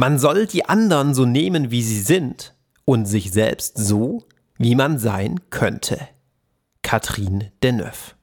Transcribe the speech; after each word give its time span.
Man 0.00 0.18
soll 0.18 0.46
die 0.46 0.64
anderen 0.64 1.12
so 1.12 1.26
nehmen, 1.26 1.70
wie 1.70 1.82
sie 1.82 2.00
sind 2.00 2.54
und 2.86 3.04
sich 3.04 3.32
selbst 3.32 3.76
so, 3.76 4.24
wie 4.56 4.74
man 4.74 4.98
sein 4.98 5.40
könnte. 5.50 5.98
Catherine 6.82 7.52
Deneuve. 7.62 8.14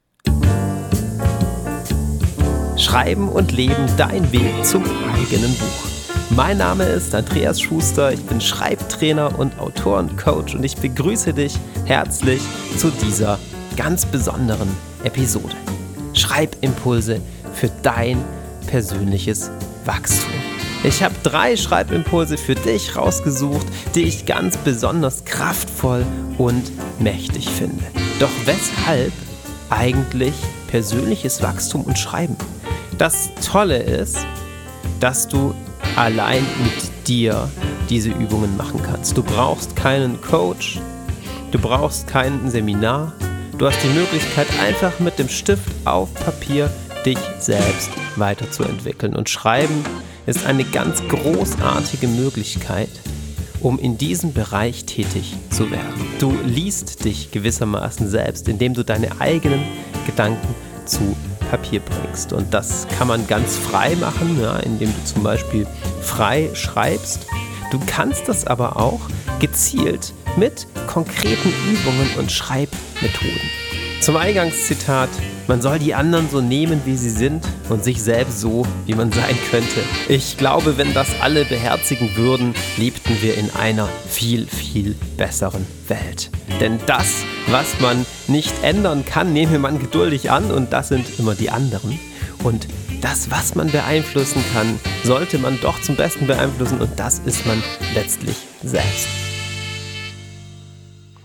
Schreiben 2.77 3.29
und 3.29 3.51
Leben, 3.51 3.85
dein 3.95 4.31
Weg 4.31 4.65
zum 4.65 4.83
eigenen 5.13 5.53
Buch. 5.53 5.87
Mein 6.31 6.57
Name 6.57 6.83
ist 6.85 7.13
Andreas 7.13 7.61
Schuster, 7.61 8.11
ich 8.11 8.23
bin 8.23 8.41
Schreibtrainer 8.41 9.37
und 9.37 9.59
Autorencoach 9.59 10.55
und 10.55 10.63
ich 10.63 10.77
begrüße 10.77 11.35
dich 11.35 11.59
herzlich 11.85 12.41
zu 12.77 12.89
dieser 12.89 13.37
ganz 13.75 14.03
besonderen 14.07 14.69
Episode. 15.03 15.55
Schreibimpulse 16.13 17.21
für 17.53 17.69
dein 17.83 18.25
persönliches 18.65 19.51
Wachstum. 19.85 20.56
Ich 20.83 21.01
habe 21.03 21.15
drei 21.23 21.57
Schreibimpulse 21.57 22.37
für 22.37 22.55
dich 22.55 22.95
rausgesucht, 22.95 23.65
die 23.95 24.03
ich 24.03 24.25
ganz 24.25 24.57
besonders 24.57 25.25
kraftvoll 25.25 26.05
und 26.37 26.71
mächtig 26.99 27.49
finde. 27.49 27.83
Doch 28.19 28.29
weshalb 28.45 29.11
eigentlich 29.69 30.33
persönliches 30.67 31.41
Wachstum 31.41 31.81
und 31.81 31.97
Schreiben? 31.97 32.37
Das 32.97 33.29
Tolle 33.45 33.77
ist, 33.77 34.17
dass 34.99 35.27
du 35.27 35.53
allein 35.95 36.45
mit 36.63 37.07
dir 37.07 37.49
diese 37.89 38.09
Übungen 38.09 38.55
machen 38.55 38.81
kannst. 38.83 39.17
Du 39.17 39.23
brauchst 39.23 39.75
keinen 39.75 40.21
Coach, 40.21 40.79
du 41.51 41.59
brauchst 41.59 42.07
kein 42.07 42.49
Seminar. 42.49 43.13
Du 43.57 43.65
hast 43.65 43.81
die 43.83 43.87
Möglichkeit, 43.87 44.47
einfach 44.61 44.99
mit 44.99 45.17
dem 45.17 45.29
Stift 45.29 45.71
auf 45.85 46.13
Papier 46.13 46.69
dich 47.03 47.17
selbst 47.39 47.89
weiterzuentwickeln. 48.15 49.15
Und 49.15 49.29
Schreiben 49.29 49.83
ist 50.27 50.45
eine 50.45 50.65
ganz 50.65 51.01
großartige 51.07 52.07
Möglichkeit, 52.07 52.89
um 53.61 53.79
in 53.79 53.97
diesem 53.97 54.33
Bereich 54.33 54.85
tätig 54.85 55.35
zu 55.49 55.71
werden. 55.71 56.05
Du 56.19 56.37
liest 56.45 57.05
dich 57.05 57.31
gewissermaßen 57.31 58.07
selbst, 58.09 58.47
indem 58.47 58.75
du 58.75 58.83
deine 58.83 59.19
eigenen 59.19 59.61
Gedanken 60.05 60.53
zu 60.85 61.15
Papier 61.49 61.79
bringst. 61.79 62.33
Und 62.33 62.53
das 62.53 62.87
kann 62.97 63.07
man 63.07 63.25
ganz 63.25 63.55
frei 63.55 63.95
machen, 63.95 64.39
ja, 64.41 64.57
indem 64.57 64.93
du 64.93 65.03
zum 65.05 65.23
Beispiel 65.23 65.65
frei 66.01 66.49
schreibst. 66.53 67.25
Du 67.71 67.79
kannst 67.87 68.27
das 68.27 68.45
aber 68.45 68.77
auch 68.77 69.01
gezielt 69.39 70.13
mit 70.35 70.67
konkreten 70.87 71.53
Übungen 71.71 72.09
und 72.17 72.31
Schreibmethoden. 72.31 73.66
Zum 73.99 74.15
Eingangszitat, 74.15 75.09
man 75.47 75.61
soll 75.61 75.79
die 75.79 75.93
anderen 75.93 76.29
so 76.29 76.39
nehmen, 76.39 76.81
wie 76.85 76.95
sie 76.95 77.09
sind 77.09 77.43
und 77.67 77.83
sich 77.83 78.01
selbst 78.01 78.39
so, 78.39 78.65
wie 78.85 78.93
man 78.93 79.11
sein 79.11 79.35
könnte. 79.49 79.81
Ich 80.07 80.37
glaube, 80.37 80.77
wenn 80.77 80.93
das 80.93 81.07
alle 81.19 81.45
beherzigen 81.45 82.15
würden, 82.15 82.53
lebten 82.77 83.17
wir 83.21 83.35
in 83.35 83.49
einer 83.55 83.89
viel, 84.07 84.45
viel 84.45 84.95
besseren 85.17 85.65
Welt. 85.87 86.29
Denn 86.61 86.79
das, 86.85 87.23
was 87.47 87.79
man 87.81 88.05
nicht 88.27 88.53
ändern 88.63 89.03
kann, 89.03 89.33
nehme 89.33 89.59
man 89.59 89.79
geduldig 89.79 90.31
an 90.31 90.51
und 90.51 90.71
das 90.71 90.89
sind 90.89 91.19
immer 91.19 91.35
die 91.35 91.49
anderen. 91.49 91.99
Und 92.43 92.67
das, 93.01 93.29
was 93.31 93.55
man 93.55 93.69
beeinflussen 93.71 94.43
kann, 94.53 94.79
sollte 95.03 95.37
man 95.39 95.59
doch 95.59 95.81
zum 95.81 95.95
Besten 95.95 96.27
beeinflussen 96.27 96.79
und 96.79 96.97
das 96.97 97.19
ist 97.25 97.45
man 97.45 97.61
letztlich 97.93 98.37
selbst. 98.63 99.26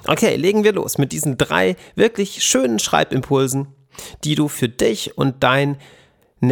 Okay, 0.07 0.37
legen 0.37 0.65
wir 0.65 0.73
los 0.73 0.99
mit 0.99 1.13
diesen 1.13 1.39
drei 1.39 1.77
wirklich 1.95 2.43
schönen 2.43 2.79
Schreibimpulsen, 2.79 3.69
die 4.25 4.35
du 4.35 4.49
für 4.49 4.69
dich 4.69 5.17
und 5.17 5.43
deine 5.43 5.77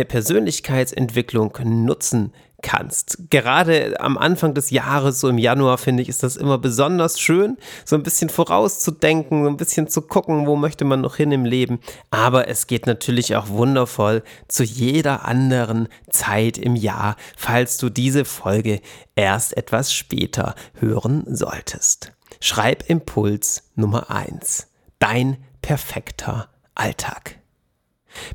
Persönlichkeitsentwicklung 0.06 1.52
nutzen 1.64 2.32
kannst. 2.62 3.30
Gerade 3.30 3.98
am 4.00 4.18
Anfang 4.18 4.54
des 4.54 4.70
Jahres, 4.70 5.20
so 5.20 5.28
im 5.28 5.38
Januar, 5.38 5.78
finde 5.78 6.02
ich, 6.02 6.08
ist 6.08 6.22
das 6.22 6.36
immer 6.36 6.58
besonders 6.58 7.18
schön, 7.18 7.56
so 7.84 7.96
ein 7.96 8.02
bisschen 8.02 8.28
vorauszudenken, 8.28 9.44
so 9.44 9.50
ein 9.50 9.56
bisschen 9.56 9.88
zu 9.88 10.02
gucken, 10.02 10.46
wo 10.46 10.56
möchte 10.56 10.84
man 10.84 11.00
noch 11.00 11.16
hin 11.16 11.32
im 11.32 11.44
Leben. 11.44 11.80
Aber 12.10 12.48
es 12.48 12.66
geht 12.66 12.86
natürlich 12.86 13.36
auch 13.36 13.48
wundervoll 13.48 14.22
zu 14.48 14.62
jeder 14.62 15.24
anderen 15.24 15.88
Zeit 16.10 16.58
im 16.58 16.76
Jahr, 16.76 17.16
falls 17.36 17.78
du 17.78 17.88
diese 17.88 18.24
Folge 18.24 18.80
erst 19.16 19.56
etwas 19.56 19.92
später 19.92 20.54
hören 20.78 21.24
solltest. 21.26 22.12
Schreibimpuls 22.42 23.70
Nummer 23.74 24.10
1. 24.10 24.68
Dein 24.98 25.36
perfekter 25.60 26.48
Alltag. 26.74 27.38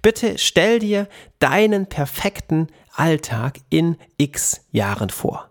Bitte 0.02 0.38
stell 0.38 0.80
dir 0.80 1.08
deinen 1.40 1.88
perfekten 1.88 2.68
Alltag 2.94 3.60
in 3.70 3.98
x 4.18 4.62
Jahren 4.72 5.10
vor. 5.10 5.50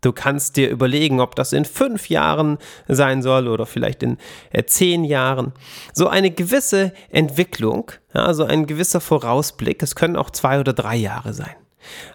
Du 0.00 0.12
kannst 0.12 0.56
dir 0.56 0.68
überlegen, 0.68 1.20
ob 1.20 1.36
das 1.36 1.52
in 1.52 1.64
fünf 1.64 2.08
Jahren 2.08 2.58
sein 2.88 3.22
soll 3.22 3.46
oder 3.46 3.66
vielleicht 3.66 4.02
in 4.02 4.18
äh, 4.50 4.64
zehn 4.64 5.04
Jahren. 5.04 5.52
So 5.94 6.08
eine 6.08 6.32
gewisse 6.32 6.92
Entwicklung, 7.08 7.92
ja, 8.12 8.34
so 8.34 8.44
ein 8.44 8.66
gewisser 8.66 9.00
Vorausblick, 9.00 9.80
es 9.80 9.94
können 9.94 10.16
auch 10.16 10.30
zwei 10.30 10.58
oder 10.58 10.72
drei 10.72 10.96
Jahre 10.96 11.32
sein. 11.32 11.54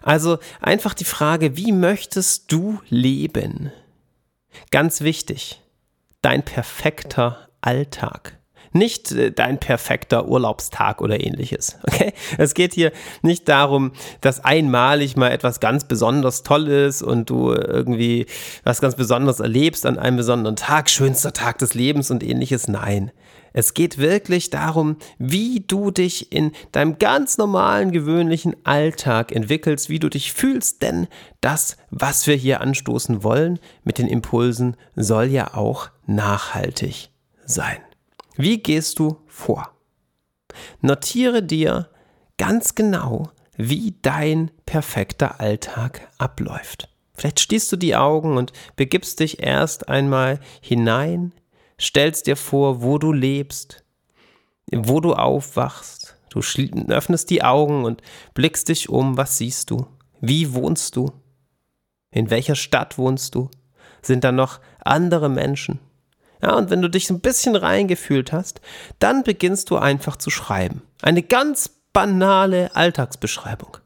Also 0.02 0.38
einfach 0.60 0.92
die 0.92 1.04
Frage, 1.04 1.56
wie 1.56 1.72
möchtest 1.72 2.52
du 2.52 2.78
leben? 2.90 3.72
Ganz 4.70 5.00
wichtig, 5.00 5.62
dein 6.22 6.42
perfekter 6.42 7.48
Alltag. 7.60 8.38
Nicht 8.72 9.12
äh, 9.12 9.32
dein 9.32 9.58
perfekter 9.58 10.28
Urlaubstag 10.28 11.00
oder 11.00 11.20
ähnliches. 11.20 11.78
Okay? 11.88 12.12
Es 12.36 12.54
geht 12.54 12.74
hier 12.74 12.92
nicht 13.22 13.48
darum, 13.48 13.92
dass 14.20 14.44
einmalig 14.44 15.16
mal 15.16 15.30
etwas 15.30 15.58
ganz 15.58 15.84
besonders 15.84 16.42
Tolles 16.42 17.02
und 17.02 17.30
du 17.30 17.52
irgendwie 17.52 18.26
was 18.62 18.80
ganz 18.80 18.94
Besonderes 18.94 19.40
erlebst 19.40 19.86
an 19.86 19.98
einem 19.98 20.16
besonderen 20.16 20.54
Tag, 20.54 20.90
schönster 20.90 21.32
Tag 21.32 21.58
des 21.58 21.74
Lebens 21.74 22.10
und 22.10 22.22
ähnliches. 22.22 22.68
Nein. 22.68 23.10
Es 23.52 23.74
geht 23.74 23.98
wirklich 23.98 24.50
darum, 24.50 24.96
wie 25.18 25.64
du 25.66 25.90
dich 25.90 26.30
in 26.30 26.52
deinem 26.70 26.98
ganz 26.98 27.38
normalen, 27.38 27.90
gewöhnlichen 27.90 28.54
Alltag 28.64 29.32
entwickelst, 29.32 29.88
wie 29.88 29.98
du 29.98 30.08
dich 30.08 30.32
fühlst, 30.32 30.82
denn 30.82 31.08
das, 31.40 31.76
was 31.90 32.26
wir 32.26 32.36
hier 32.36 32.60
anstoßen 32.60 33.24
wollen 33.24 33.58
mit 33.82 33.98
den 33.98 34.06
Impulsen, 34.06 34.76
soll 34.94 35.26
ja 35.26 35.54
auch 35.54 35.88
nachhaltig 36.08 37.10
sein. 37.44 37.78
Wie 38.36 38.58
gehst 38.58 38.98
du 38.98 39.18
vor? 39.26 39.70
Notiere 40.80 41.42
dir 41.42 41.88
ganz 42.38 42.74
genau, 42.74 43.30
wie 43.56 43.94
dein 44.02 44.50
perfekter 44.66 45.40
Alltag 45.40 46.08
abläuft. 46.18 46.88
Vielleicht 47.14 47.40
schließt 47.40 47.72
du 47.72 47.76
die 47.76 47.96
Augen 47.96 48.36
und 48.36 48.52
begibst 48.76 49.20
dich 49.20 49.42
erst 49.42 49.88
einmal 49.88 50.40
hinein, 50.60 51.32
stellst 51.80 52.26
dir 52.26 52.36
vor, 52.36 52.82
wo 52.82 52.98
du 52.98 53.12
lebst, 53.12 53.84
wo 54.72 55.00
du 55.00 55.14
aufwachst. 55.14 56.16
Du 56.30 56.40
öffnest 56.88 57.30
die 57.30 57.42
Augen 57.42 57.84
und 57.84 58.02
blickst 58.34 58.68
dich 58.68 58.88
um. 58.88 59.16
Was 59.16 59.38
siehst 59.38 59.70
du? 59.70 59.86
Wie 60.20 60.54
wohnst 60.54 60.94
du? 60.94 61.10
In 62.10 62.30
welcher 62.30 62.54
Stadt 62.54 62.98
wohnst 62.98 63.34
du? 63.34 63.50
Sind 64.02 64.24
da 64.24 64.30
noch 64.30 64.60
andere 64.84 65.28
Menschen? 65.28 65.80
Ja, 66.42 66.54
und 66.54 66.70
wenn 66.70 66.82
du 66.82 66.88
dich 66.88 67.10
ein 67.10 67.20
bisschen 67.20 67.56
reingefühlt 67.56 68.32
hast, 68.32 68.60
dann 68.98 69.24
beginnst 69.24 69.70
du 69.70 69.76
einfach 69.76 70.16
zu 70.16 70.30
schreiben. 70.30 70.82
Eine 71.02 71.22
ganz 71.22 71.70
banale 71.92 72.74
Alltagsbeschreibung. 72.76 73.78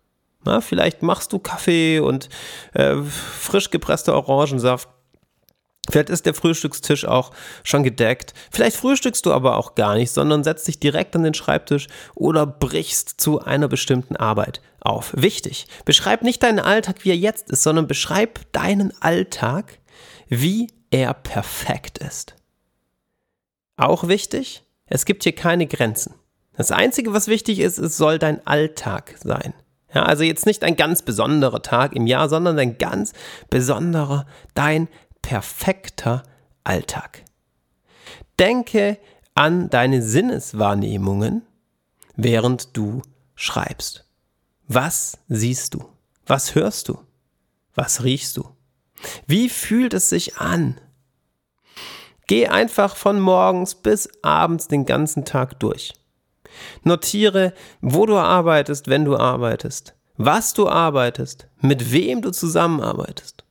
Ja, 0.45 0.61
vielleicht 0.61 1.03
machst 1.03 1.33
du 1.33 1.39
Kaffee 1.39 2.01
und 2.01 2.29
äh, 2.75 2.97
frisch 2.97 3.71
gepresster 3.71 4.15
Orangensaft. 4.15 4.89
Vielleicht 5.91 6.11
ist 6.11 6.27
der 6.27 6.35
Frühstückstisch 6.35 7.07
auch 7.07 7.33
schon 7.65 7.83
gedeckt. 7.83 8.35
Vielleicht 8.51 8.77
frühstückst 8.77 9.27
du 9.27 9.33
aber 9.33 9.57
auch 9.57 9.75
gar 9.75 9.95
nicht, 9.95 10.13
sondern 10.13 10.45
setzt 10.45 10.69
dich 10.69 10.79
direkt 10.79 11.17
an 11.17 11.25
den 11.25 11.35
Schreibtisch 11.35 11.89
oder 12.15 12.47
brichst 12.47 13.21
zu 13.21 13.41
einer 13.41 13.67
bestimmten 13.67 14.17
Arbeit 14.17 14.61
auf. 14.81 15.13
Wichtig, 15.17 15.67
beschreib 15.85 16.23
nicht 16.23 16.43
deinen 16.43 16.61
Alltag, 16.61 17.05
wie 17.05 17.11
er 17.11 17.17
jetzt 17.17 17.51
ist, 17.51 17.63
sondern 17.65 17.89
beschreib 17.89 18.41
deinen 18.53 18.93
Alltag, 19.01 19.79
wie 20.29 20.69
er 20.91 21.15
perfekt 21.15 21.99
ist. 21.99 22.37
Auch 23.83 24.07
wichtig, 24.07 24.63
es 24.87 25.07
gibt 25.07 25.25
hier 25.25 25.35
keine 25.35 25.67
Grenzen. 25.67 26.15
Das 26.57 26.71
Einzige, 26.71 27.13
was 27.13 27.27
wichtig 27.27 27.59
ist, 27.59 27.79
es 27.79 27.97
soll 27.97 28.21
dein 28.21 28.47
Alltag 28.47 29.17
sein. 29.25 29.55
Ja, 29.93 30.05
also 30.05 30.23
jetzt 30.23 30.47
nicht 30.47 30.63
ein 30.63 30.77
ganz 30.77 31.03
besonderer 31.03 31.63
Tag 31.63 31.93
im 31.97 32.07
Jahr, 32.07 32.29
sondern 32.29 32.57
ein 32.61 32.79
ganz 32.79 33.13
besonderer, 33.51 34.25
dein 34.55 34.87
perfekter 35.21 36.23
Alltag. 36.63 37.25
Denke 38.39 38.99
an 39.35 39.69
deine 39.69 40.01
Sinneswahrnehmungen, 40.01 41.43
während 42.15 42.77
du 42.77 43.03
schreibst. 43.35 44.07
Was 44.69 45.19
siehst 45.27 45.75
du? 45.75 45.85
Was 46.25 46.55
hörst 46.55 46.89
du? 46.89 47.01
Was 47.75 48.05
riechst 48.05 48.37
du? 48.37 48.49
Wie 49.27 49.49
fühlt 49.49 49.93
es 49.93 50.09
sich 50.09 50.37
an? 50.37 50.81
Geh 52.27 52.47
einfach 52.47 52.97
von 52.97 53.21
morgens 53.21 53.75
bis 53.75 54.09
abends 54.23 54.69
den 54.69 54.87
ganzen 54.87 55.25
Tag 55.25 55.59
durch. 55.61 55.93
Notiere, 56.83 57.55
wo 57.81 58.07
du 58.07 58.17
arbeitest, 58.17 58.89
wenn 58.89 59.05
du 59.05 59.17
arbeitest, 59.17 59.95
was 60.17 60.55
du 60.55 60.69
arbeitest, 60.69 61.49
mit 61.61 61.93
wem 61.93 62.23
du 62.23 62.31
zusammenarbeitest. 62.31 63.45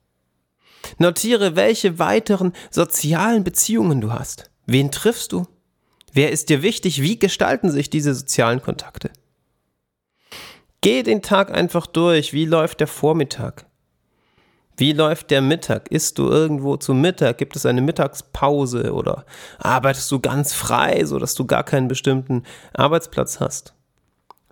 Notiere, 0.98 1.56
welche 1.56 2.00
weiteren 2.00 2.54
sozialen 2.70 3.44
Beziehungen 3.44 4.02
du 4.02 4.14
hast. 4.14 4.52
Wen 4.66 4.92
triffst 4.92 5.32
du? 5.32 5.48
Wer 6.14 6.32
ist 6.32 6.50
dir 6.50 6.62
wichtig? 6.62 7.02
Wie 7.02 7.18
gestalten 7.18 7.72
sich 7.72 7.90
diese 7.90 8.14
sozialen 8.14 8.62
Kontakte? 8.62 9.12
Geh 10.82 11.04
den 11.04 11.22
Tag 11.22 11.52
einfach 11.52 11.88
durch. 11.88 12.34
Wie 12.34 12.46
läuft 12.46 12.80
der 12.80 12.88
Vormittag? 12.88 13.66
Wie 14.82 14.94
läuft 14.94 15.30
der 15.30 15.42
Mittag? 15.42 15.92
Isst 15.92 16.18
du 16.18 16.28
irgendwo 16.28 16.76
zu 16.76 16.96
Mittag? 16.96 17.38
Gibt 17.38 17.56
es 17.56 17.68
eine 17.68 17.82
Mittagspause 17.82 18.94
oder 18.96 19.28
arbeitest 19.60 20.12
du 20.12 20.20
ganz 20.20 20.54
frei, 20.54 21.06
sodass 21.06 21.36
du 21.36 21.46
gar 21.46 21.64
keinen 21.64 21.88
bestimmten 21.88 22.42
Arbeitsplatz 22.74 23.40
hast? 23.40 23.76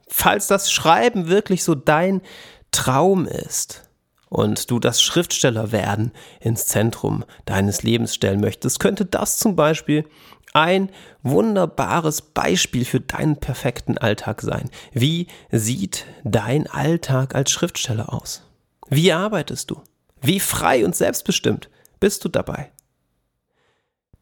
Falls 0.08 0.46
das 0.46 0.72
Schreiben 0.72 1.30
wirklich 1.30 1.64
so 1.64 1.74
dein 1.74 2.22
Traum 2.70 3.26
ist 3.26 3.90
und 4.30 4.70
du 4.70 4.78
das 4.78 5.02
Schriftstellerwerden 5.02 6.12
ins 6.40 6.68
Zentrum 6.68 7.26
deines 7.46 7.82
Lebens 7.82 8.14
stellen 8.14 8.40
möchtest, 8.40 8.80
könnte 8.80 9.06
das 9.06 9.40
zum 9.40 9.56
Beispiel 9.56 10.06
ein 10.54 10.92
wunderbares 11.24 12.22
Beispiel 12.22 12.86
für 12.86 13.00
deinen 13.00 13.38
perfekten 13.38 13.98
Alltag 13.98 14.42
sein. 14.42 14.70
Wie 14.94 15.26
sieht 15.52 16.06
dein 16.24 16.68
Alltag 16.68 17.34
als 17.34 17.50
Schriftsteller 17.50 18.14
aus? 18.14 18.44
Wie 18.90 19.12
arbeitest 19.12 19.72
du? 19.72 19.82
Wie 20.22 20.40
frei 20.40 20.86
und 20.86 20.96
selbstbestimmt 20.96 21.70
bist 22.00 22.24
du 22.26 22.30
dabei? 22.30 22.72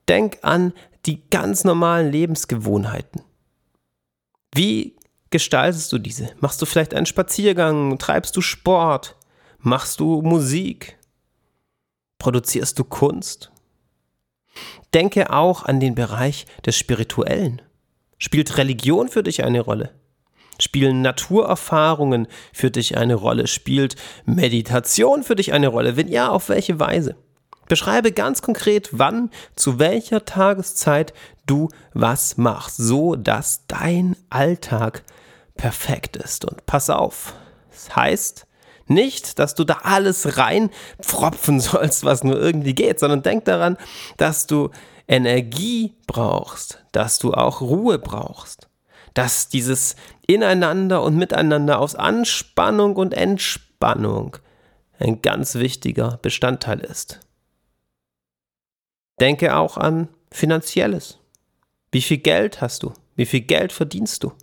Denk 0.08 0.40
an 0.42 0.74
die 1.06 1.28
ganz 1.30 1.64
normalen 1.64 2.12
Lebensgewohnheiten. 2.12 3.22
Wie 4.54 4.96
gestaltest 5.30 5.92
du 5.92 5.98
diese? 5.98 6.30
Machst 6.40 6.62
du 6.62 6.66
vielleicht 6.66 6.94
einen 6.94 7.06
Spaziergang? 7.06 7.98
Treibst 7.98 8.36
du 8.36 8.42
Sport? 8.42 9.18
Machst 9.60 10.00
du 10.00 10.22
Musik? 10.22 10.98
Produzierst 12.20 12.80
du 12.80 12.84
Kunst? 12.84 13.52
Denke 14.94 15.32
auch 15.32 15.64
an 15.64 15.80
den 15.80 15.96
Bereich 15.96 16.46
des 16.66 16.78
Spirituellen. 16.78 17.62
Spielt 18.18 18.58
Religion 18.58 19.10
für 19.10 19.24
dich 19.24 19.44
eine 19.44 19.62
Rolle? 19.62 19.97
Spielen 20.60 21.02
Naturerfahrungen 21.02 22.28
für 22.54 22.72
dich 22.72 22.98
eine 22.98 23.16
Rolle? 23.16 23.48
Spielt 23.48 23.96
Meditation 24.26 25.24
für 25.24 25.36
dich 25.36 25.54
eine 25.54 25.68
Rolle? 25.68 25.98
Wenn 25.98 26.08
ja, 26.08 26.30
auf 26.30 26.50
welche 26.50 26.80
Weise? 26.80 27.16
Beschreibe 27.68 28.12
ganz 28.12 28.42
konkret, 28.42 28.90
wann, 28.94 29.30
zu 29.56 29.78
welcher 29.78 30.26
Tageszeit 30.26 31.14
du 31.46 31.70
was 31.94 32.38
machst, 32.38 32.78
so 32.78 33.16
dass 33.16 33.66
dein 33.68 34.16
Alltag 34.30 35.04
perfekt 35.56 36.16
ist. 36.16 36.46
Und 36.46 36.66
pass 36.66 36.90
auf, 36.90 37.34
das 37.72 37.96
heißt 37.96 38.48
nicht, 38.88 39.40
dass 39.40 39.54
du 39.54 39.66
da 39.66 39.80
alles 39.84 40.38
reinpfropfen 40.38 41.60
sollst, 41.60 42.06
was 42.06 42.24
nur 42.24 42.40
irgendwie 42.40 42.74
geht, 42.74 43.00
sondern 43.00 43.24
denk 43.24 43.46
daran, 43.46 43.78
dass 44.18 44.48
du 44.48 44.70
Energie 45.08 45.94
brauchst, 46.06 46.84
dass 46.92 47.20
du 47.20 47.34
auch 47.34 47.62
Ruhe 47.62 48.00
brauchst, 48.00 48.67
dass 49.18 49.50
dieses 49.50 49.96
Ineinander 50.28 51.02
und 51.02 51.18
Miteinander 51.18 51.80
aus 51.80 51.96
Anspannung 51.96 52.96
und 52.98 53.16
Entspannung 53.16 54.38
ein 55.00 55.24
ganz 55.24 55.56
wichtiger 55.56 56.20
Bestandteil 56.22 56.82
ist. 56.82 57.20
Denke 59.20 59.56
auch 59.56 59.78
an 59.78 60.10
Finanzielles. 60.32 61.18
Wie 61.92 62.04
viel 62.04 62.20
Geld 62.20 62.62
hast 62.62 62.84
du? 62.84 62.94
Wie 63.16 63.26
viel 63.26 63.42
Geld 63.42 63.72
verdienst 63.72 64.24
du? 64.24 64.34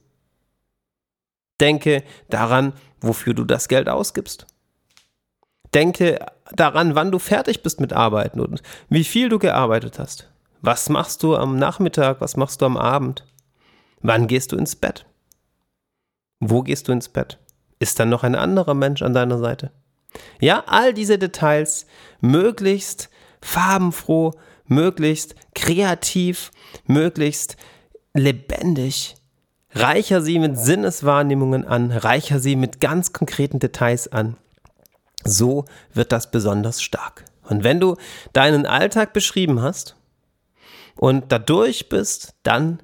Denke 1.60 2.02
daran, 2.28 2.72
wofür 3.00 3.32
du 3.32 3.44
das 3.44 3.68
Geld 3.68 3.88
ausgibst. 3.88 4.44
Denke 5.72 6.18
daran, 6.50 6.96
wann 6.96 7.12
du 7.12 7.20
fertig 7.20 7.62
bist 7.62 7.78
mit 7.78 7.92
Arbeiten 7.92 8.40
und 8.40 8.60
wie 8.88 9.04
viel 9.04 9.28
du 9.28 9.38
gearbeitet 9.38 10.00
hast. 10.00 10.28
Was 10.62 10.88
machst 10.88 11.22
du 11.22 11.36
am 11.36 11.60
Nachmittag? 11.60 12.20
Was 12.20 12.36
machst 12.36 12.60
du 12.60 12.66
am 12.66 12.76
Abend? 12.76 13.24
Wann 14.04 14.28
gehst 14.28 14.52
du 14.52 14.56
ins 14.56 14.76
Bett? 14.76 15.04
Wo 16.38 16.62
gehst 16.62 16.86
du 16.86 16.92
ins 16.92 17.08
Bett? 17.08 17.40
Ist 17.80 17.98
dann 17.98 18.10
noch 18.10 18.22
ein 18.22 18.36
anderer 18.36 18.74
Mensch 18.74 19.02
an 19.02 19.14
deiner 19.14 19.38
Seite? 19.38 19.72
Ja, 20.40 20.62
all 20.66 20.94
diese 20.94 21.18
Details 21.18 21.86
möglichst 22.20 23.10
farbenfroh, 23.40 24.34
möglichst 24.66 25.34
kreativ, 25.54 26.52
möglichst 26.86 27.56
lebendig 28.12 29.16
Reicher 29.74 30.22
sie 30.22 30.38
mit 30.38 30.56
Sinneswahrnehmungen 30.56 31.66
an, 31.66 31.90
reicher 31.90 32.38
sie 32.38 32.54
mit 32.54 32.80
ganz 32.80 33.12
konkreten 33.12 33.58
Details 33.58 34.06
an. 34.06 34.36
So 35.24 35.64
wird 35.92 36.12
das 36.12 36.30
besonders 36.30 36.80
stark. 36.80 37.24
Und 37.42 37.64
wenn 37.64 37.80
du 37.80 37.96
deinen 38.32 38.66
Alltag 38.66 39.12
beschrieben 39.12 39.62
hast 39.62 39.96
und 40.94 41.32
dadurch 41.32 41.88
bist, 41.88 42.34
dann 42.44 42.82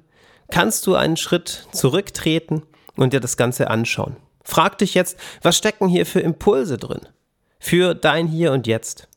kannst 0.51 0.85
du 0.87 0.95
einen 0.95 1.17
Schritt 1.17 1.67
zurücktreten 1.71 2.63
und 2.95 3.13
dir 3.13 3.19
das 3.19 3.37
Ganze 3.37 3.69
anschauen. 3.69 4.17
Frag 4.43 4.77
dich 4.77 4.93
jetzt, 4.93 5.17
was 5.41 5.57
stecken 5.57 5.87
hier 5.87 6.05
für 6.05 6.19
Impulse 6.19 6.77
drin? 6.77 7.01
Für 7.59 7.93
dein 7.93 8.27
Hier 8.27 8.51
und 8.51 8.67
Jetzt. 8.67 9.07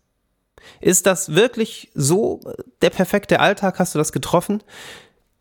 Ist 0.81 1.07
das 1.07 1.35
wirklich 1.35 1.91
so 1.95 2.41
der 2.83 2.91
perfekte 2.91 3.41
Alltag? 3.41 3.79
Hast 3.79 3.95
du 3.95 3.99
das 3.99 4.13
getroffen? 4.13 4.63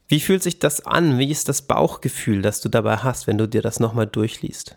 Wie 0.07 0.19
fühlt 0.19 0.43
sich 0.43 0.59
das 0.59 0.85
an? 0.85 1.17
Wie 1.17 1.31
ist 1.31 1.49
das 1.49 1.63
Bauchgefühl, 1.63 2.41
das 2.41 2.61
du 2.61 2.69
dabei 2.69 2.97
hast, 2.97 3.27
wenn 3.27 3.37
du 3.37 3.47
dir 3.47 3.61
das 3.61 3.79
nochmal 3.79 4.07
durchliest? 4.07 4.75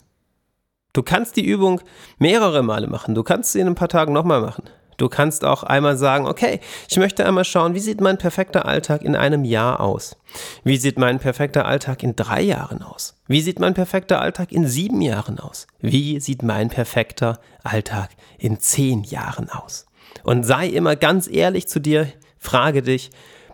Du 0.92 1.02
kannst 1.02 1.36
die 1.36 1.44
Übung 1.44 1.80
mehrere 2.18 2.62
Male 2.62 2.86
machen. 2.86 3.14
Du 3.14 3.22
kannst 3.22 3.52
sie 3.52 3.60
in 3.60 3.66
ein 3.66 3.74
paar 3.74 3.88
Tagen 3.88 4.12
nochmal 4.12 4.40
machen. 4.40 4.64
Du 4.96 5.08
kannst 5.08 5.44
auch 5.44 5.62
einmal 5.62 5.96
sagen, 5.96 6.26
okay, 6.26 6.60
ich 6.88 6.96
möchte 6.96 7.26
einmal 7.26 7.44
schauen, 7.44 7.74
wie 7.74 7.80
sieht 7.80 8.00
mein 8.00 8.18
perfekter 8.18 8.66
Alltag 8.66 9.02
in 9.02 9.14
einem 9.14 9.44
Jahr 9.44 9.80
aus? 9.80 10.16
Wie 10.64 10.76
sieht 10.76 10.98
mein 10.98 11.18
perfekter 11.18 11.66
Alltag 11.66 12.02
in 12.02 12.16
drei 12.16 12.40
Jahren 12.42 12.82
aus? 12.82 13.20
Wie 13.26 13.40
sieht 13.40 13.58
mein 13.58 13.74
perfekter 13.74 14.20
Alltag 14.20 14.52
in 14.52 14.66
sieben 14.66 15.02
Jahren 15.02 15.38
aus? 15.38 15.66
Wie 15.80 16.20
sieht 16.20 16.42
mein 16.42 16.68
perfekter 16.68 17.40
Alltag 17.62 18.10
in 18.38 18.58
zehn 18.60 19.04
Jahren 19.04 19.50
aus? 19.50 19.86
Und 20.22 20.44
sei 20.44 20.68
immer 20.68 20.96
ganz 20.96 21.28
ehrlich 21.28 21.68
zu 21.68 21.78
dir, 21.80 22.08
frage 22.38 22.82
dich, 22.82 23.10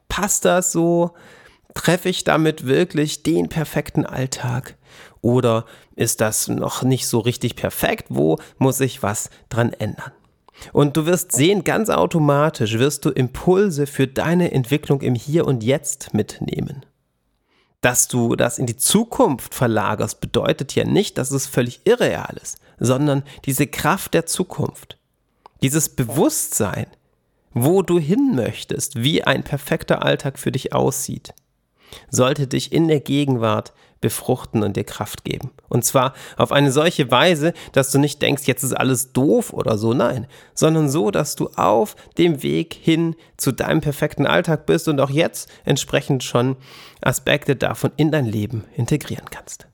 passt 0.08 0.44
das 0.44 0.72
so 0.72 1.12
Treffe 1.74 2.08
ich 2.08 2.24
damit 2.24 2.66
wirklich 2.66 3.22
den 3.22 3.48
perfekten 3.48 4.04
Alltag? 4.04 4.76
Oder 5.20 5.64
ist 5.96 6.20
das 6.20 6.48
noch 6.48 6.82
nicht 6.82 7.06
so 7.06 7.20
richtig 7.20 7.56
perfekt? 7.56 8.06
Wo 8.08 8.38
muss 8.58 8.80
ich 8.80 9.02
was 9.02 9.30
dran 9.48 9.72
ändern? 9.72 10.12
Und 10.72 10.96
du 10.96 11.06
wirst 11.06 11.32
sehen, 11.32 11.64
ganz 11.64 11.88
automatisch 11.88 12.78
wirst 12.78 13.04
du 13.04 13.10
Impulse 13.10 13.86
für 13.86 14.06
deine 14.06 14.52
Entwicklung 14.52 15.00
im 15.00 15.14
Hier 15.14 15.46
und 15.46 15.62
Jetzt 15.62 16.14
mitnehmen. 16.14 16.84
Dass 17.80 18.06
du 18.06 18.36
das 18.36 18.58
in 18.58 18.66
die 18.66 18.76
Zukunft 18.76 19.54
verlagerst, 19.54 20.20
bedeutet 20.20 20.74
ja 20.74 20.84
nicht, 20.84 21.18
dass 21.18 21.32
es 21.32 21.46
völlig 21.46 21.80
irreal 21.84 22.36
ist, 22.40 22.58
sondern 22.78 23.24
diese 23.44 23.66
Kraft 23.66 24.14
der 24.14 24.26
Zukunft, 24.26 24.98
dieses 25.62 25.88
Bewusstsein, 25.88 26.86
wo 27.54 27.82
du 27.82 27.98
hin 27.98 28.32
möchtest, 28.34 29.02
wie 29.02 29.24
ein 29.24 29.42
perfekter 29.42 30.04
Alltag 30.04 30.38
für 30.38 30.52
dich 30.52 30.72
aussieht, 30.72 31.34
sollte 32.10 32.46
dich 32.46 32.72
in 32.72 32.88
der 32.88 33.00
Gegenwart 33.00 33.72
befruchten 34.02 34.62
und 34.62 34.76
dir 34.76 34.84
Kraft 34.84 35.24
geben. 35.24 35.52
Und 35.70 35.86
zwar 35.86 36.12
auf 36.36 36.52
eine 36.52 36.70
solche 36.70 37.10
Weise, 37.10 37.54
dass 37.72 37.90
du 37.90 37.98
nicht 37.98 38.20
denkst, 38.20 38.42
jetzt 38.46 38.62
ist 38.62 38.74
alles 38.74 39.12
doof 39.12 39.54
oder 39.54 39.78
so, 39.78 39.94
nein, 39.94 40.26
sondern 40.54 40.90
so, 40.90 41.10
dass 41.10 41.36
du 41.36 41.48
auf 41.56 41.96
dem 42.18 42.42
Weg 42.42 42.74
hin 42.74 43.16
zu 43.38 43.52
deinem 43.52 43.80
perfekten 43.80 44.26
Alltag 44.26 44.66
bist 44.66 44.88
und 44.88 45.00
auch 45.00 45.10
jetzt 45.10 45.50
entsprechend 45.64 46.24
schon 46.24 46.56
Aspekte 47.00 47.56
davon 47.56 47.92
in 47.96 48.10
dein 48.10 48.26
Leben 48.26 48.64
integrieren 48.74 49.30
kannst. 49.30 49.68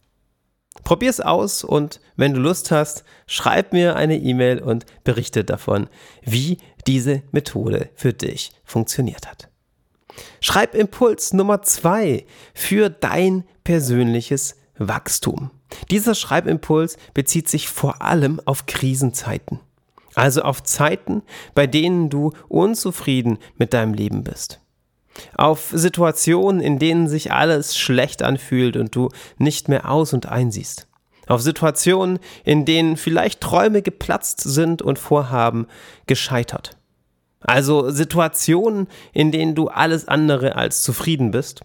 Probier 0.84 1.10
es 1.10 1.20
aus 1.20 1.64
und 1.64 2.00
wenn 2.16 2.34
du 2.34 2.40
Lust 2.40 2.70
hast, 2.70 3.04
schreib 3.26 3.72
mir 3.72 3.96
eine 3.96 4.16
E-Mail 4.16 4.60
und 4.60 4.86
berichte 5.04 5.44
davon, 5.44 5.88
wie 6.22 6.58
diese 6.86 7.22
Methode 7.32 7.90
für 7.94 8.12
dich 8.12 8.52
funktioniert 8.64 9.26
hat. 9.26 9.47
Schreibimpuls 10.40 11.32
Nummer 11.32 11.62
zwei 11.62 12.26
für 12.54 12.90
dein 12.90 13.44
persönliches 13.64 14.56
Wachstum. 14.78 15.50
Dieser 15.90 16.14
Schreibimpuls 16.14 16.96
bezieht 17.14 17.48
sich 17.48 17.68
vor 17.68 18.02
allem 18.02 18.40
auf 18.44 18.66
Krisenzeiten. 18.66 19.60
Also 20.14 20.42
auf 20.42 20.62
Zeiten, 20.62 21.22
bei 21.54 21.66
denen 21.66 22.10
du 22.10 22.32
unzufrieden 22.48 23.38
mit 23.56 23.72
deinem 23.72 23.94
Leben 23.94 24.24
bist. 24.24 24.60
Auf 25.34 25.70
Situationen, 25.72 26.60
in 26.60 26.78
denen 26.78 27.08
sich 27.08 27.32
alles 27.32 27.76
schlecht 27.76 28.22
anfühlt 28.22 28.76
und 28.76 28.94
du 28.94 29.10
nicht 29.36 29.68
mehr 29.68 29.90
aus 29.90 30.12
und 30.12 30.26
einsiehst. 30.26 30.86
Auf 31.26 31.42
Situationen, 31.42 32.20
in 32.44 32.64
denen 32.64 32.96
vielleicht 32.96 33.40
Träume 33.40 33.82
geplatzt 33.82 34.40
sind 34.40 34.80
und 34.80 34.98
Vorhaben 34.98 35.66
gescheitert. 36.06 36.77
Also 37.40 37.90
Situationen, 37.90 38.88
in 39.12 39.30
denen 39.32 39.54
du 39.54 39.68
alles 39.68 40.08
andere 40.08 40.56
als 40.56 40.82
zufrieden 40.82 41.30
bist 41.30 41.62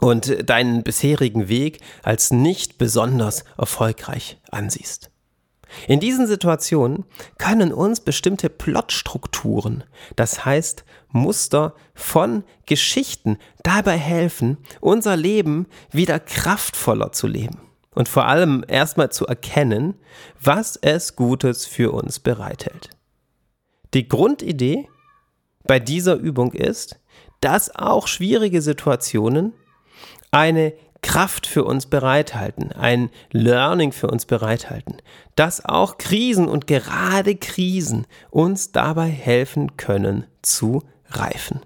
und 0.00 0.48
deinen 0.48 0.82
bisherigen 0.82 1.48
Weg 1.48 1.80
als 2.02 2.30
nicht 2.30 2.78
besonders 2.78 3.44
erfolgreich 3.56 4.38
ansiehst. 4.50 5.10
In 5.86 6.00
diesen 6.00 6.26
Situationen 6.26 7.04
können 7.38 7.72
uns 7.72 8.00
bestimmte 8.00 8.48
Plotstrukturen, 8.50 9.84
das 10.16 10.44
heißt 10.44 10.84
Muster 11.10 11.74
von 11.94 12.42
Geschichten, 12.66 13.38
dabei 13.62 13.96
helfen, 13.96 14.58
unser 14.80 15.16
Leben 15.16 15.66
wieder 15.92 16.18
kraftvoller 16.18 17.12
zu 17.12 17.28
leben 17.28 17.60
und 17.94 18.08
vor 18.08 18.26
allem 18.26 18.64
erstmal 18.66 19.10
zu 19.10 19.26
erkennen, 19.26 19.94
was 20.40 20.76
es 20.76 21.14
Gutes 21.16 21.66
für 21.66 21.92
uns 21.92 22.18
bereithält. 22.18 22.90
Die 23.94 24.08
Grundidee 24.08 24.88
bei 25.64 25.80
dieser 25.80 26.14
Übung 26.14 26.52
ist, 26.52 27.00
dass 27.40 27.74
auch 27.74 28.06
schwierige 28.06 28.62
Situationen 28.62 29.52
eine 30.30 30.72
Kraft 31.02 31.46
für 31.46 31.64
uns 31.64 31.86
bereithalten, 31.86 32.72
ein 32.72 33.10
Learning 33.32 33.92
für 33.92 34.08
uns 34.08 34.26
bereithalten, 34.26 34.98
dass 35.34 35.64
auch 35.64 35.98
Krisen 35.98 36.46
und 36.46 36.66
gerade 36.66 37.36
Krisen 37.36 38.06
uns 38.30 38.72
dabei 38.72 39.08
helfen 39.08 39.76
können 39.76 40.26
zu 40.42 40.82
reifen. 41.08 41.60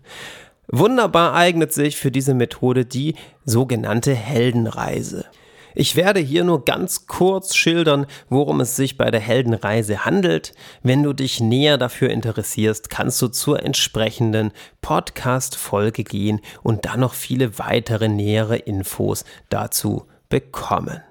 Wunderbar 0.69 1.35
eignet 1.35 1.73
sich 1.73 1.97
für 1.97 2.11
diese 2.11 2.35
Methode 2.35 2.85
die 2.87 3.17
sogenannte 3.45 4.15
Heldenreise. 4.15 5.27
Ich 5.75 5.97
werde 5.97 6.21
hier 6.21 6.45
nur 6.45 6.65
ganz 6.65 7.07
kurz 7.07 7.57
schildern, 7.57 8.07
worum 8.29 8.61
es 8.61 8.77
sich 8.77 8.97
bei 8.97 9.11
der 9.11 9.21
Heldenreise 9.21 10.05
handelt. 10.05 10.53
Wenn 10.83 11.03
du 11.03 11.13
dich 11.13 11.41
näher 11.41 11.79
dafür 11.79 12.11
interessierst, 12.11 12.91
kannst 12.91 13.21
du 13.21 13.29
zur 13.29 13.63
entsprechenden 13.63 14.53
Podcast-Folge 14.83 16.05
gehen 16.05 16.41
und 16.63 16.85
dann 16.85 17.01
noch 17.01 17.15
viele 17.15 17.59
weitere 17.59 18.09
nähere 18.09 18.57
Infos 18.57 19.25
dazu 19.49 20.07
bekommen. 20.29 21.03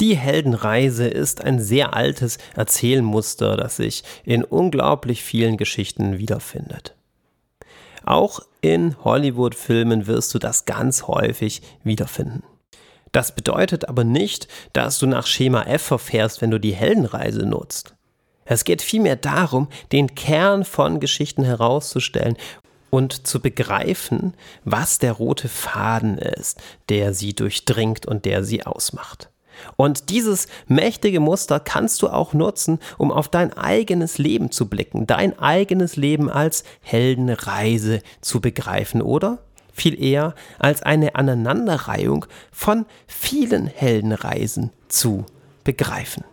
Die 0.00 0.16
Heldenreise 0.16 1.06
ist 1.06 1.42
ein 1.44 1.60
sehr 1.60 1.94
altes 1.94 2.38
Erzählmuster, 2.54 3.56
das 3.56 3.76
sich 3.76 4.02
in 4.24 4.44
unglaublich 4.44 5.22
vielen 5.22 5.56
Geschichten 5.56 6.18
wiederfindet. 6.18 6.94
Auch 8.04 8.40
in 8.60 8.96
Hollywood-Filmen 9.04 10.06
wirst 10.06 10.34
du 10.34 10.38
das 10.38 10.64
ganz 10.64 11.04
häufig 11.04 11.62
wiederfinden. 11.82 12.42
Das 13.12 13.34
bedeutet 13.34 13.88
aber 13.88 14.04
nicht, 14.04 14.48
dass 14.72 14.98
du 14.98 15.06
nach 15.06 15.26
Schema 15.26 15.62
F 15.62 15.82
verfährst, 15.82 16.42
wenn 16.42 16.50
du 16.50 16.60
die 16.60 16.74
Heldenreise 16.74 17.46
nutzt. 17.46 17.94
Es 18.44 18.64
geht 18.64 18.82
vielmehr 18.82 19.16
darum, 19.16 19.68
den 19.92 20.14
Kern 20.14 20.64
von 20.64 21.00
Geschichten 21.00 21.44
herauszustellen 21.44 22.36
und 22.90 23.26
zu 23.26 23.40
begreifen, 23.40 24.34
was 24.64 24.98
der 24.98 25.12
rote 25.12 25.48
Faden 25.48 26.18
ist, 26.18 26.60
der 26.88 27.12
sie 27.12 27.34
durchdringt 27.34 28.06
und 28.06 28.24
der 28.24 28.44
sie 28.44 28.64
ausmacht. 28.64 29.30
Und 29.76 30.10
dieses 30.10 30.48
mächtige 30.68 31.20
Muster 31.20 31.60
kannst 31.60 32.02
du 32.02 32.08
auch 32.08 32.34
nutzen, 32.34 32.78
um 32.98 33.10
auf 33.10 33.28
dein 33.28 33.52
eigenes 33.54 34.18
Leben 34.18 34.50
zu 34.50 34.68
blicken, 34.68 35.06
dein 35.06 35.38
eigenes 35.38 35.96
Leben 35.96 36.30
als 36.30 36.62
Heldenreise 36.82 38.02
zu 38.20 38.40
begreifen, 38.40 39.02
oder? 39.02 39.38
Viel 39.76 40.02
eher 40.02 40.34
als 40.58 40.82
eine 40.82 41.14
Aneinanderreihung 41.14 42.26
von 42.50 42.86
vielen 43.06 43.66
Heldenreisen 43.66 44.70
zu 44.88 45.26
begreifen. 45.64 46.24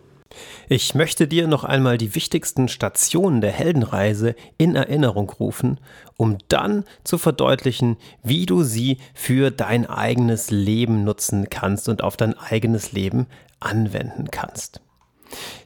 Ich 0.68 0.94
möchte 0.94 1.28
dir 1.28 1.46
noch 1.46 1.64
einmal 1.64 1.98
die 1.98 2.14
wichtigsten 2.14 2.68
Stationen 2.68 3.40
der 3.40 3.52
Heldenreise 3.52 4.34
in 4.58 4.74
Erinnerung 4.74 5.30
rufen, 5.30 5.78
um 6.16 6.38
dann 6.48 6.84
zu 7.04 7.18
verdeutlichen, 7.18 7.96
wie 8.22 8.46
du 8.46 8.62
sie 8.62 8.98
für 9.12 9.50
dein 9.50 9.86
eigenes 9.86 10.50
Leben 10.50 11.04
nutzen 11.04 11.50
kannst 11.50 11.88
und 11.88 12.02
auf 12.02 12.16
dein 12.16 12.36
eigenes 12.36 12.92
Leben 12.92 13.26
anwenden 13.60 14.30
kannst. 14.30 14.80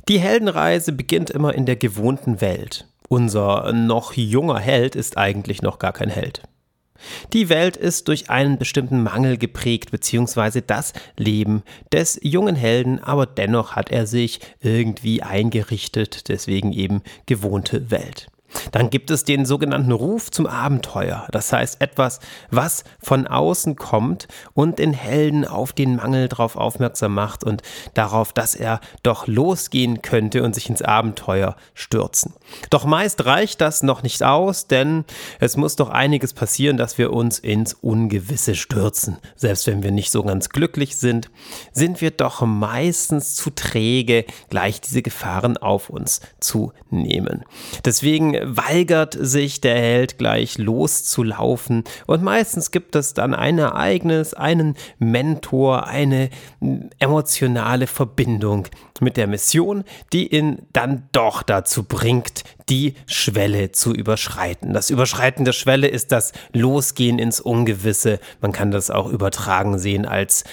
Die 0.09 0.19
Heldenreise 0.19 0.93
beginnt 0.93 1.31
immer 1.31 1.55
in 1.55 1.67
der 1.67 1.77
gewohnten 1.77 2.41
Welt. 2.41 2.87
Unser 3.09 3.73
noch 3.73 4.15
junger 4.15 4.59
Held 4.59 4.97
ist 4.97 5.17
eigentlich 5.17 5.63
noch 5.63 5.79
gar 5.79 5.93
kein 5.93 6.11
Held. 6.11 6.43
Die 7.33 7.49
Welt 7.49 7.77
ist 7.77 8.09
durch 8.09 8.31
einen 8.31 8.59
bestimmten 8.59 9.03
Mangel 9.03 9.37
geprägt, 9.37 9.91
beziehungsweise 9.91 10.63
das 10.63 10.93
Leben 11.17 11.63
des 11.93 12.19
jungen 12.23 12.57
Helden, 12.57 13.03
aber 13.03 13.27
dennoch 13.27 13.77
hat 13.77 13.91
er 13.91 14.07
sich 14.07 14.41
irgendwie 14.61 15.23
eingerichtet, 15.23 16.29
deswegen 16.29 16.73
eben 16.73 17.03
gewohnte 17.27 17.91
Welt. 17.91 18.29
Dann 18.73 18.91
gibt 18.91 19.11
es 19.11 19.25
den 19.25 19.45
sogenannten 19.45 19.93
Ruf 19.93 20.31
zum 20.31 20.47
Abenteuer, 20.47 21.27
das 21.31 21.53
heißt 21.53 21.81
etwas, 21.81 22.21
was 22.51 22.85
von 22.99 23.27
außen 23.27 23.77
kommt 23.77 24.29
und 24.55 24.79
den 24.79 24.93
Helden 24.93 25.45
auf 25.45 25.73
den 25.73 25.97
Mangel 25.97 26.29
darauf 26.29 26.57
aufmerksam 26.57 27.15
macht 27.15 27.45
und 27.45 27.63
darauf, 27.95 28.33
dass 28.33 28.55
er 28.55 28.81
doch 29.03 29.27
losgehen 29.27 30.03
könnte 30.03 30.43
und 30.43 30.55
sich 30.55 30.69
ins 30.69 30.83
Abenteuer 30.83 31.57
stürzen. 31.75 32.35
Doch 32.71 32.85
meist 32.85 33.25
reicht 33.27 33.61
das 33.61 33.83
noch 33.83 34.03
nicht 34.03 34.23
aus, 34.23 34.67
denn 34.67 35.05
es 35.41 35.57
muss 35.57 35.77
doch 35.77 35.91
einiges 35.91 36.33
passieren, 36.33 36.77
dass 36.77 36.99
wir 36.99 37.13
uns 37.13 37.39
ins 37.39 37.75
Ungewisse 37.75 38.55
stürzen. 38.55 39.19
Selbst 39.37 39.67
wenn 39.67 39.83
wir 39.83 39.91
nicht 39.91 40.11
so 40.11 40.23
ganz 40.23 40.49
glücklich 40.49 40.97
sind, 40.97 41.31
sind 41.73 42.01
wir 42.01 42.11
doch 42.11 42.41
meistens 42.41 43.35
zu 43.35 43.51
träge, 43.51 44.25
gleich 44.49 44.81
diese 44.81 45.03
Gefahren 45.03 45.57
auf 45.57 45.91
uns 45.91 46.21
zu 46.41 46.73
nehmen. 46.91 47.45
Deswegen 47.85 48.38
weigert 48.45 49.17
sich 49.19 49.61
der 49.61 49.77
Held 49.77 50.19
gleich 50.19 50.59
loszulaufen 50.59 51.85
und 52.07 52.23
meistens 52.23 52.71
gibt 52.71 52.97
es 52.97 53.15
dann 53.15 53.35
ein 53.35 53.59
Ereignis, 53.59 54.35
einen 54.35 54.75
Mentor, 54.99 55.87
eine 55.87 56.31
emotionale 56.99 57.87
Verbindung 57.87 58.69
mit 59.01 59.17
der 59.17 59.27
Mission, 59.27 59.85
die 60.13 60.35
ihn 60.35 60.63
dann 60.73 61.09
doch 61.13 61.43
dazu 61.43 61.85
bringt, 61.85 62.45
die 62.69 62.95
Schwelle 63.07 63.73
zu 63.73 63.93
überschreiten. 63.93 64.73
Das 64.73 64.91
Überschreiten 64.91 65.45
der 65.45 65.53
Schwelle 65.53 65.89
ist 65.89 66.13
das 66.13 66.33
Losgehen 66.53 67.19
ins 67.19 67.41
Ungewisse. 67.41 68.21
Man 68.41 68.53
kann 68.53 68.71
das 68.71 68.91
auch 68.91 69.09
übertragen 69.09 69.79
sehen 69.79 70.07
als 70.07 70.45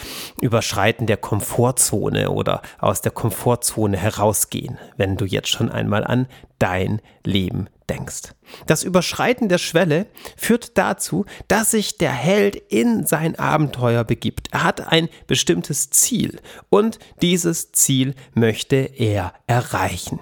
Überschreiten 0.42 1.08
der 1.08 1.18
Komfortzone 1.18 2.30
oder 2.30 2.62
aus 2.80 3.01
der 3.01 3.12
Komfortzone 3.12 3.98
herausgehen, 3.98 4.77
wenn 4.98 5.18
du 5.18 5.25
jetzt 5.25 5.50
schon 5.50 5.70
einmal 5.70 6.04
an 6.04 6.27
dein 6.60 7.01
Leben 7.24 7.68
denkst. 7.89 8.34
Das 8.68 8.84
Überschreiten 8.84 9.50
der 9.50 9.58
Schwelle 9.58 10.08
führt 10.38 10.77
dazu, 10.77 11.25
dass 11.48 11.72
sich 11.72 11.98
der 11.98 12.12
Held 12.12 12.56
in 12.56 13.06
sein 13.06 13.38
Abenteuer 13.38 14.04
begibt. 14.04 14.50
Er 14.51 14.63
hat 14.63 14.92
ein 14.92 15.10
bestimmtes 15.27 15.89
Ziel 15.89 16.39
und 16.70 17.00
dieses 17.22 17.72
Ziel 17.72 18.15
möchte 18.34 18.75
er 18.75 19.34
erreichen. 19.48 20.20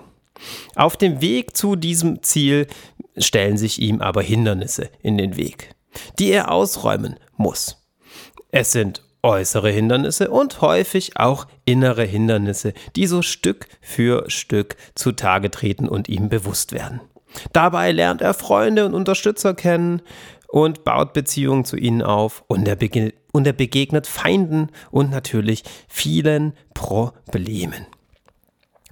Auf 0.76 0.98
dem 0.98 1.22
Weg 1.22 1.56
zu 1.56 1.76
diesem 1.76 2.22
Ziel 2.24 2.68
stellen 3.18 3.58
sich 3.58 3.82
ihm 3.82 4.02
aber 4.02 4.22
Hindernisse 4.22 4.90
in 5.02 5.18
den 5.18 5.38
Weg, 5.38 5.76
die 6.20 6.32
er 6.32 6.52
ausräumen 6.52 7.20
muss. 7.38 7.78
Es 8.52 8.72
sind 8.72 9.04
äußere 9.24 9.70
Hindernisse 9.70 10.30
und 10.30 10.62
häufig 10.62 11.18
auch 11.18 11.48
innere 11.66 12.04
Hindernisse, 12.04 12.74
die 12.96 13.08
so 13.08 13.22
Stück 13.22 13.68
für 13.82 14.30
Stück 14.30 14.76
zutage 14.96 15.50
treten 15.50 15.88
und 15.88 16.10
ihm 16.10 16.28
bewusst 16.28 16.74
werden. 16.74 17.00
Dabei 17.52 17.92
lernt 17.92 18.22
er 18.22 18.34
Freunde 18.34 18.86
und 18.86 18.94
Unterstützer 18.94 19.54
kennen 19.54 20.02
und 20.48 20.84
baut 20.84 21.14
Beziehungen 21.14 21.66
zu 21.66 21.78
ihnen 21.78 22.02
auf 22.02 22.44
und 22.48 22.68
er, 22.68 22.78
und 23.32 23.48
er 23.48 23.54
begegnet 23.54 24.08
Feinden 24.08 24.70
und 24.92 25.10
natürlich 25.10 25.64
vielen 25.88 26.54
Problemen. 26.74 27.88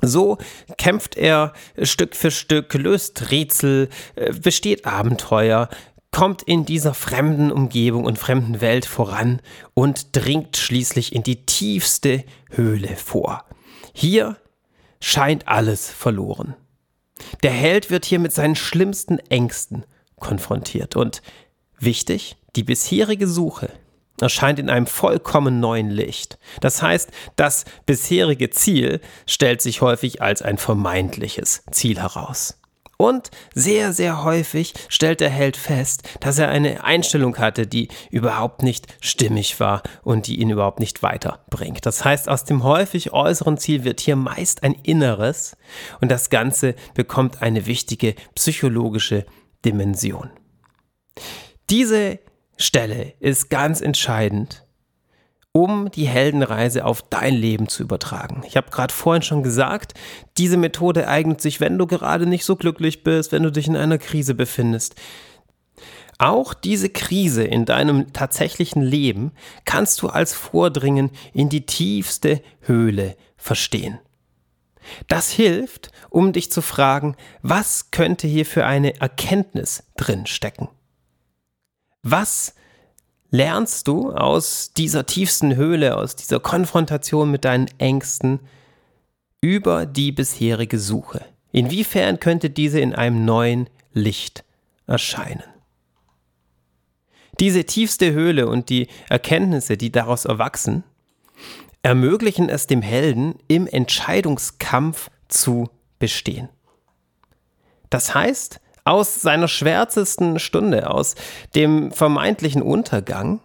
So 0.02 0.40
kämpft 0.78 1.16
er 1.16 1.54
Stück 1.84 2.16
für 2.16 2.32
Stück, 2.32 2.74
löst 2.74 3.30
Rätsel, 3.30 3.90
äh, 4.16 4.34
besteht 4.34 4.86
Abenteuer, 4.86 5.70
kommt 6.12 6.42
in 6.42 6.66
dieser 6.66 6.94
fremden 6.94 7.52
Umgebung 7.52 8.06
und 8.06 8.18
fremden 8.18 8.60
Welt 8.60 8.86
voran 8.86 9.42
und 9.74 10.16
dringt 10.16 10.58
schließlich 10.58 11.16
in 11.16 11.24
die 11.24 11.46
tiefste 11.46 12.24
Höhle 12.50 12.96
vor. 12.98 13.46
Hier 13.94 14.38
scheint 15.00 15.48
alles 15.48 15.90
verloren. 15.90 16.56
Der 17.44 17.52
Held 17.52 17.90
wird 17.90 18.06
hier 18.06 18.20
mit 18.20 18.34
seinen 18.34 18.56
schlimmsten 18.56 19.20
Ängsten 19.30 19.86
konfrontiert. 20.20 20.96
Und 20.96 21.22
wichtig, 21.80 22.38
die 22.56 22.64
bisherige 22.64 23.28
Suche 23.28 23.70
erscheint 24.20 24.60
in 24.60 24.70
einem 24.70 24.88
vollkommen 24.88 25.60
neuen 25.60 25.90
Licht. 25.90 26.38
Das 26.60 26.82
heißt, 26.82 27.10
das 27.36 27.66
bisherige 27.86 28.50
Ziel 28.52 29.02
stellt 29.26 29.62
sich 29.62 29.82
häufig 29.82 30.22
als 30.22 30.42
ein 30.42 30.58
vermeintliches 30.58 31.64
Ziel 31.72 32.00
heraus. 32.00 32.61
Und 33.02 33.32
sehr, 33.56 33.94
sehr 33.94 34.24
häufig 34.24 34.76
stellt 34.88 35.22
der 35.22 35.32
Held 35.32 35.58
fest, 35.58 36.08
dass 36.20 36.38
er 36.38 36.50
eine 36.50 36.84
Einstellung 36.84 37.36
hatte, 37.40 37.66
die 37.66 37.88
überhaupt 38.12 38.62
nicht 38.62 38.94
stimmig 39.02 39.60
war 39.60 39.82
und 40.04 40.28
die 40.28 40.40
ihn 40.40 40.52
überhaupt 40.52 40.80
nicht 40.80 41.02
weiterbringt. 41.02 41.84
Das 41.88 42.06
heißt, 42.06 42.30
aus 42.30 42.46
dem 42.46 42.64
häufig 42.64 43.12
äußeren 43.12 43.58
Ziel 43.58 43.86
wird 43.86 44.02
hier 44.02 44.16
meist 44.16 44.62
ein 44.62 44.76
inneres 44.84 45.58
und 46.00 46.12
das 46.12 46.30
Ganze 46.30 46.76
bekommt 46.94 47.42
eine 47.42 47.66
wichtige 47.66 48.14
psychologische 48.36 49.26
Dimension. 49.66 50.30
Diese 51.72 52.20
Stelle 52.56 53.16
ist 53.20 53.50
ganz 53.50 53.82
entscheidend, 53.82 54.64
um 55.54 55.92
die 55.92 56.08
Heldenreise 56.08 56.86
auf 56.86 57.02
dein 57.02 57.34
Leben 57.34 57.68
zu 57.68 57.84
übertragen. 57.84 58.44
Ich 58.48 58.56
habe 58.56 58.72
gerade 58.72 58.94
vorhin 58.94 59.22
schon 59.22 59.44
gesagt, 59.44 59.94
diese 60.38 60.58
Methode 60.58 61.08
eignet 61.08 61.42
sich, 61.42 61.60
wenn 61.60 61.78
du 61.78 61.88
gerade 61.88 62.26
nicht 62.26 62.46
so 62.46 62.56
glücklich 62.56 63.04
bist, 63.04 63.32
wenn 63.32 63.44
du 63.44 63.52
dich 63.52 63.68
in 63.68 63.76
einer 63.76 63.98
Krise 63.98 64.34
befindest. 64.34 64.96
Auch 66.18 66.54
diese 66.54 66.90
Krise 66.90 67.44
in 67.44 67.66
deinem 67.66 68.14
tatsächlichen 68.14 68.82
Leben 68.82 69.32
kannst 69.66 70.02
du 70.02 70.08
als 70.08 70.34
Vordringen 70.34 71.10
in 71.34 71.50
die 71.50 71.66
tiefste 71.66 72.42
Höhle 72.62 73.18
verstehen. 73.38 74.00
Das 75.08 75.32
hilft, 75.32 75.92
um 76.10 76.32
dich 76.32 76.52
zu 76.52 76.62
fragen, 76.62 77.16
was 77.42 77.92
könnte 77.92 78.28
hier 78.28 78.46
für 78.46 78.66
eine 78.66 79.00
Erkenntnis 79.00 79.84
drin 79.98 80.26
stecken? 80.26 80.70
Was 82.04 82.56
lernst 83.32 83.88
du 83.88 84.12
aus 84.12 84.74
dieser 84.74 85.06
tiefsten 85.06 85.56
Höhle, 85.56 85.98
aus 85.98 86.16
dieser 86.16 86.40
Konfrontation 86.40 87.32
mit 87.32 87.46
deinen 87.46 87.68
Ängsten 87.80 88.42
über 89.40 89.86
die 89.86 90.12
bisherige 90.12 90.78
Suche? 90.78 91.26
Inwiefern 91.52 92.20
könnte 92.20 92.50
diese 92.50 92.80
in 92.80 92.94
einem 92.94 93.26
neuen 93.26 93.70
Licht 93.94 94.44
erscheinen? 94.86 95.44
Diese 97.40 97.64
tiefste 97.64 98.12
Höhle 98.12 98.48
und 98.48 98.70
die 98.70 98.88
Erkenntnisse, 99.10 99.78
die 99.78 99.92
daraus 99.92 100.26
erwachsen, 100.26 100.84
ermöglichen 101.82 102.50
es 102.50 102.68
dem 102.68 102.82
Helden, 102.82 103.36
im 103.48 103.66
Entscheidungskampf 103.66 105.10
zu 105.28 105.70
bestehen. 105.98 106.50
Das 107.90 108.14
heißt, 108.14 108.62
aus 108.92 109.22
seiner 109.22 109.48
schwärzesten 109.48 110.38
Stunde, 110.38 110.90
aus 110.90 111.16
dem 111.56 111.94
vermeintlichen 111.94 112.62
Untergang, 112.62 113.40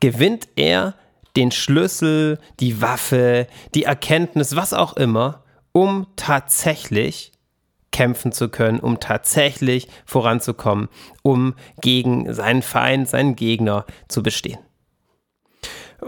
gewinnt 0.00 0.48
er 0.56 0.94
den 1.36 1.50
Schlüssel, 1.50 2.38
die 2.60 2.82
Waffe, 2.82 3.46
die 3.74 3.84
Erkenntnis, 3.84 4.54
was 4.54 4.74
auch 4.74 4.94
immer, 4.98 5.42
um 5.72 6.06
tatsächlich 6.16 7.32
kämpfen 7.92 8.30
zu 8.30 8.50
können, 8.50 8.78
um 8.78 9.00
tatsächlich 9.00 9.88
voranzukommen, 10.04 10.90
um 11.22 11.54
gegen 11.80 12.34
seinen 12.34 12.60
Feind, 12.60 13.08
seinen 13.08 13.36
Gegner 13.36 13.86
zu 14.06 14.22
bestehen. 14.22 14.58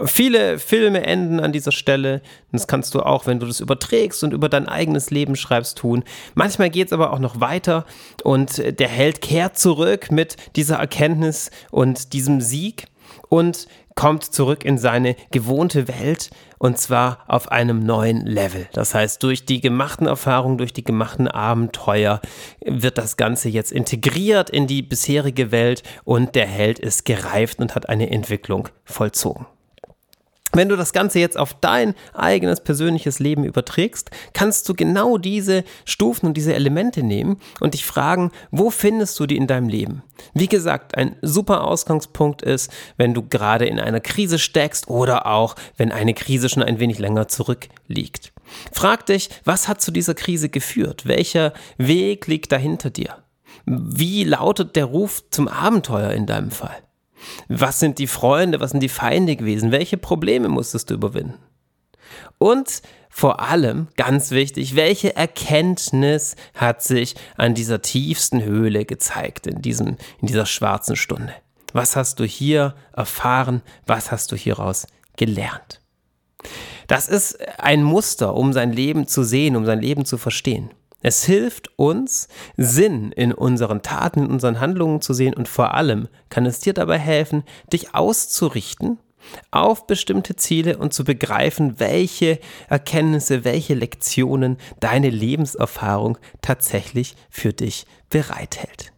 Viele 0.05 0.59
Filme 0.59 1.05
enden 1.05 1.39
an 1.39 1.51
dieser 1.51 1.71
Stelle. 1.71 2.21
Das 2.51 2.67
kannst 2.67 2.95
du 2.95 3.01
auch, 3.01 3.27
wenn 3.27 3.39
du 3.39 3.45
das 3.45 3.59
überträgst 3.59 4.23
und 4.23 4.33
über 4.33 4.49
dein 4.49 4.67
eigenes 4.67 5.11
Leben 5.11 5.35
schreibst, 5.35 5.77
tun. 5.77 6.03
Manchmal 6.35 6.69
geht 6.69 6.87
es 6.87 6.93
aber 6.93 7.11
auch 7.11 7.19
noch 7.19 7.39
weiter 7.39 7.85
und 8.23 8.79
der 8.79 8.87
Held 8.87 9.21
kehrt 9.21 9.57
zurück 9.57 10.11
mit 10.11 10.37
dieser 10.55 10.77
Erkenntnis 10.77 11.51
und 11.71 12.13
diesem 12.13 12.41
Sieg 12.41 12.85
und 13.27 13.67
kommt 13.95 14.23
zurück 14.23 14.63
in 14.63 14.77
seine 14.77 15.15
gewohnte 15.31 15.89
Welt 15.89 16.29
und 16.57 16.77
zwar 16.77 17.25
auf 17.27 17.51
einem 17.51 17.83
neuen 17.83 18.25
Level. 18.25 18.67
Das 18.71 18.93
heißt, 18.93 19.21
durch 19.23 19.45
die 19.45 19.59
gemachten 19.59 20.07
Erfahrungen, 20.07 20.57
durch 20.57 20.71
die 20.71 20.83
gemachten 20.85 21.27
Abenteuer 21.27 22.21
wird 22.63 22.97
das 22.97 23.17
Ganze 23.17 23.49
jetzt 23.49 23.73
integriert 23.73 24.49
in 24.49 24.67
die 24.67 24.81
bisherige 24.81 25.51
Welt 25.51 25.83
und 26.05 26.35
der 26.35 26.47
Held 26.47 26.79
ist 26.79 27.03
gereift 27.03 27.59
und 27.59 27.75
hat 27.75 27.89
eine 27.89 28.09
Entwicklung 28.09 28.69
vollzogen. 28.85 29.45
Wenn 30.53 30.69
du 30.69 30.75
das 30.75 30.93
Ganze 30.93 31.19
jetzt 31.19 31.37
auf 31.37 31.53
dein 31.53 31.93
eigenes 32.13 32.61
persönliches 32.61 33.19
Leben 33.19 33.43
überträgst, 33.43 34.09
kannst 34.33 34.67
du 34.67 34.73
genau 34.73 35.17
diese 35.17 35.63
Stufen 35.85 36.25
und 36.25 36.35
diese 36.35 36.53
Elemente 36.53 37.03
nehmen 37.03 37.37
und 37.59 37.75
dich 37.75 37.85
fragen, 37.85 38.31
wo 38.49 38.71
findest 38.71 39.19
du 39.19 39.27
die 39.27 39.37
in 39.37 39.47
deinem 39.47 39.69
Leben? 39.69 40.01
Wie 40.33 40.47
gesagt, 40.47 40.97
ein 40.97 41.15
super 41.21 41.63
Ausgangspunkt 41.65 42.41
ist, 42.41 42.71
wenn 42.97 43.13
du 43.13 43.21
gerade 43.21 43.65
in 43.65 43.79
einer 43.79 43.99
Krise 43.99 44.39
steckst 44.39 44.89
oder 44.89 45.27
auch, 45.27 45.55
wenn 45.77 45.91
eine 45.91 46.13
Krise 46.13 46.49
schon 46.49 46.63
ein 46.63 46.79
wenig 46.79 46.97
länger 46.97 47.27
zurückliegt. 47.27 48.33
Frag 48.71 49.05
dich, 49.05 49.29
was 49.45 49.67
hat 49.67 49.81
zu 49.81 49.91
dieser 49.91 50.15
Krise 50.15 50.49
geführt? 50.49 51.05
Welcher 51.05 51.53
Weg 51.77 52.25
liegt 52.27 52.51
dahinter 52.51 52.89
dir? 52.89 53.17
Wie 53.65 54.23
lautet 54.23 54.75
der 54.75 54.85
Ruf 54.85 55.23
zum 55.29 55.47
Abenteuer 55.47 56.11
in 56.11 56.25
deinem 56.25 56.49
Fall? 56.49 56.77
Was 57.47 57.79
sind 57.79 57.99
die 57.99 58.07
Freunde, 58.07 58.59
was 58.59 58.71
sind 58.71 58.81
die 58.81 58.89
Feinde 58.89 59.35
gewesen? 59.35 59.71
Welche 59.71 59.97
Probleme 59.97 60.49
musstest 60.49 60.89
du 60.89 60.95
überwinden? 60.95 61.39
Und 62.37 62.81
vor 63.09 63.41
allem, 63.41 63.87
ganz 63.97 64.31
wichtig, 64.31 64.75
welche 64.75 65.15
Erkenntnis 65.15 66.35
hat 66.53 66.83
sich 66.83 67.15
an 67.37 67.53
dieser 67.53 67.81
tiefsten 67.81 68.43
Höhle 68.43 68.85
gezeigt, 68.85 69.47
in, 69.47 69.61
diesem, 69.61 69.97
in 70.21 70.27
dieser 70.27 70.45
schwarzen 70.45 70.95
Stunde? 70.95 71.33
Was 71.73 71.95
hast 71.95 72.19
du 72.19 72.23
hier 72.23 72.75
erfahren? 72.93 73.61
Was 73.85 74.11
hast 74.11 74.31
du 74.31 74.35
hieraus 74.35 74.87
gelernt? 75.17 75.81
Das 76.87 77.07
ist 77.07 77.37
ein 77.59 77.83
Muster, 77.83 78.33
um 78.35 78.53
sein 78.53 78.71
Leben 78.71 79.07
zu 79.07 79.23
sehen, 79.23 79.55
um 79.55 79.65
sein 79.65 79.79
Leben 79.79 80.05
zu 80.05 80.17
verstehen. 80.17 80.71
Es 81.01 81.23
hilft 81.23 81.69
uns, 81.77 82.27
Sinn 82.57 83.11
in 83.13 83.33
unseren 83.33 83.81
Taten, 83.81 84.25
in 84.25 84.31
unseren 84.31 84.59
Handlungen 84.59 85.01
zu 85.01 85.13
sehen 85.13 85.33
und 85.33 85.47
vor 85.47 85.73
allem 85.73 86.09
kann 86.29 86.45
es 86.45 86.59
dir 86.59 86.73
dabei 86.73 86.97
helfen, 86.97 87.43
dich 87.71 87.95
auszurichten 87.95 88.99
auf 89.51 89.87
bestimmte 89.87 90.35
Ziele 90.35 90.77
und 90.77 90.93
zu 90.93 91.03
begreifen, 91.03 91.79
welche 91.79 92.39
Erkenntnisse, 92.67 93.43
welche 93.43 93.73
Lektionen 93.73 94.57
deine 94.79 95.09
Lebenserfahrung 95.09 96.17
tatsächlich 96.41 97.15
für 97.29 97.53
dich 97.53 97.85
bereithält. 98.09 98.91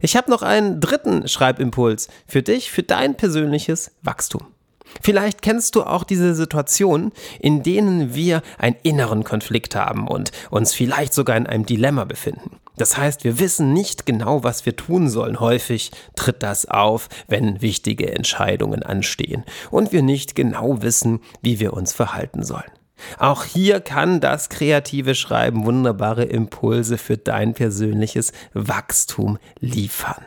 Ich 0.00 0.16
habe 0.16 0.30
noch 0.30 0.42
einen 0.42 0.80
dritten 0.80 1.28
Schreibimpuls 1.28 2.08
für 2.26 2.42
dich, 2.42 2.70
für 2.70 2.82
dein 2.82 3.16
persönliches 3.16 3.92
Wachstum. 4.02 4.53
Vielleicht 5.02 5.42
kennst 5.42 5.74
du 5.74 5.82
auch 5.82 6.04
diese 6.04 6.34
Situationen, 6.34 7.12
in 7.40 7.62
denen 7.62 8.14
wir 8.14 8.42
einen 8.58 8.76
inneren 8.82 9.24
Konflikt 9.24 9.76
haben 9.76 10.08
und 10.08 10.32
uns 10.50 10.72
vielleicht 10.72 11.14
sogar 11.14 11.36
in 11.36 11.46
einem 11.46 11.66
Dilemma 11.66 12.04
befinden. 12.04 12.58
Das 12.76 12.96
heißt, 12.96 13.22
wir 13.22 13.38
wissen 13.38 13.72
nicht 13.72 14.04
genau, 14.04 14.42
was 14.42 14.66
wir 14.66 14.76
tun 14.76 15.08
sollen. 15.08 15.38
Häufig 15.38 15.92
tritt 16.16 16.42
das 16.42 16.66
auf, 16.66 17.08
wenn 17.28 17.62
wichtige 17.62 18.12
Entscheidungen 18.12 18.82
anstehen 18.82 19.44
und 19.70 19.92
wir 19.92 20.02
nicht 20.02 20.34
genau 20.34 20.82
wissen, 20.82 21.20
wie 21.40 21.60
wir 21.60 21.72
uns 21.72 21.92
verhalten 21.92 22.42
sollen. 22.42 22.70
Auch 23.18 23.44
hier 23.44 23.80
kann 23.80 24.20
das 24.20 24.48
kreative 24.48 25.14
Schreiben 25.14 25.66
wunderbare 25.66 26.24
Impulse 26.24 26.98
für 26.98 27.16
dein 27.16 27.54
persönliches 27.54 28.32
Wachstum 28.54 29.38
liefern. 29.60 30.24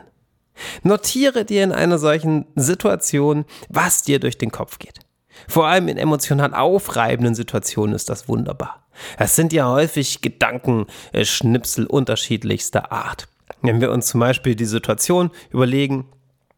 Notiere 0.82 1.44
dir 1.44 1.64
in 1.64 1.72
einer 1.72 1.98
solchen 1.98 2.46
Situation, 2.54 3.44
was 3.68 4.02
dir 4.02 4.18
durch 4.20 4.38
den 4.38 4.50
Kopf 4.50 4.78
geht. 4.78 5.00
Vor 5.46 5.66
allem 5.66 5.88
in 5.88 5.98
emotional 5.98 6.54
aufreibenden 6.54 7.34
Situationen 7.34 7.94
ist 7.94 8.08
das 8.08 8.28
wunderbar. 8.28 8.86
Es 9.18 9.36
sind 9.36 9.52
ja 9.52 9.70
häufig 9.70 10.20
Gedankenschnipsel 10.20 11.86
unterschiedlichster 11.86 12.90
Art. 12.90 13.28
Wenn 13.62 13.80
wir 13.80 13.92
uns 13.92 14.08
zum 14.08 14.20
Beispiel 14.20 14.56
die 14.56 14.64
Situation 14.64 15.30
überlegen, 15.50 16.06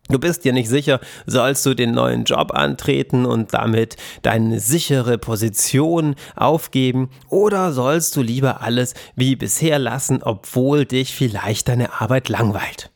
Du 0.09 0.19
bist 0.19 0.45
dir 0.45 0.53
nicht 0.53 0.69
sicher, 0.69 0.99
sollst 1.27 1.65
du 1.67 1.75
den 1.75 1.93
neuen 1.93 2.25
Job 2.25 2.51
antreten 2.53 3.25
und 3.25 3.55
damit 3.55 3.97
deine 4.23 4.59
sichere 4.59 5.19
Position 5.19 6.17
aufgeben 6.35 7.11
oder 7.29 7.73
sollst 7.73 8.17
du 8.17 8.23
lieber 8.23 8.61
alles 8.61 8.95
wie 9.15 9.37
bisher 9.37 9.79
lassen, 9.79 10.25
obwohl 10.25 10.85
dich 10.85 11.15
vielleicht 11.15 11.69
deine 11.69 12.01
Arbeit 12.01 12.29
langweilt? 12.29 12.91